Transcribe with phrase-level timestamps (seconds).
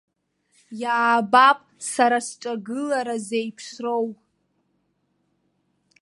[0.81, 1.59] Иаабап
[1.91, 4.05] сара сҿагылара зеиԥшроу!